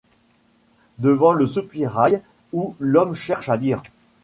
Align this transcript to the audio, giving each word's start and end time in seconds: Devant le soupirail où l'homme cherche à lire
Devant 0.97 1.31
le 1.33 1.45
soupirail 1.45 2.23
où 2.53 2.75
l'homme 2.79 3.13
cherche 3.13 3.49
à 3.49 3.55
lire 3.55 3.83